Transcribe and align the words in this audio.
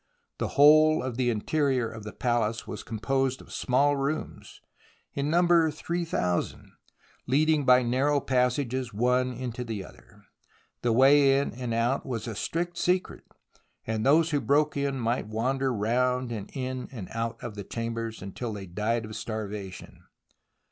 The 0.39 0.57
whole 0.57 1.03
of 1.03 1.15
the 1.15 1.29
interior 1.29 1.87
of 1.87 2.03
the 2.05 2.11
palace 2.11 2.65
was 2.65 2.81
composed 2.81 3.39
of 3.39 3.53
small 3.53 3.95
rooms, 3.95 4.59
in 5.13 5.29
number 5.29 5.69
three 5.69 6.05
thousand, 6.05 6.71
leading 7.27 7.65
by 7.65 7.83
narrow 7.83 8.19
passages 8.19 8.91
one 8.95 9.31
into 9.31 9.63
the 9.63 9.85
other. 9.85 10.23
The 10.81 10.91
way 10.91 11.37
in 11.39 11.53
and 11.53 11.71
out 11.71 12.03
was 12.03 12.27
a 12.27 12.33
strict 12.33 12.79
secret, 12.79 13.25
and 13.85 14.03
those 14.03 14.31
who 14.31 14.41
broke 14.41 14.75
in 14.75 14.99
might 14.99 15.27
wander 15.27 15.65
THE 15.65 15.69
ROMANCE 15.73 15.93
OF 15.93 16.37
EXCAVATION 16.45 16.49
79 16.49 16.49
round 16.49 16.49
and 16.87 16.91
in 16.91 16.97
and 16.97 17.07
out 17.13 17.43
of 17.43 17.53
the 17.53 17.63
chambers 17.63 18.23
until 18.23 18.53
they 18.53 18.65
died 18.65 19.05
of 19.05 19.15
starvation. 19.15 20.05